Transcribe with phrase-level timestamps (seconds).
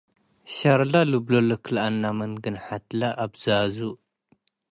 [0.53, 0.79] ሸሩ
[1.11, 3.77] ልብሎ ልክለአነ- ምን ግንሐትለ አብዛዙ፣